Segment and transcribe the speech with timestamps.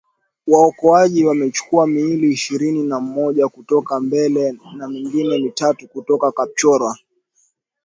[0.47, 6.97] waokoaji wamechukua miili ishirini na moja kutoka Mbale na mingine mitatu kutoka Kapchorwa.